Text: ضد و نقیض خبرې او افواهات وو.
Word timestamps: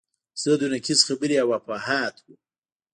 ضد 0.43 0.61
و 0.63 0.67
نقیض 0.75 0.99
خبرې 1.07 1.35
او 1.43 1.49
افواهات 1.57 2.15
وو. 2.23 2.33